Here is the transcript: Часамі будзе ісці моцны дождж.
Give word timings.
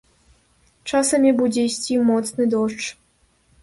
Часамі 0.91 1.35
будзе 1.43 1.69
ісці 1.69 2.01
моцны 2.11 2.43
дождж. 2.59 2.85